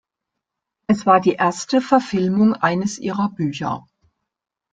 [0.87, 3.85] Es war die erste Verfilmung eines ihrer Bücher.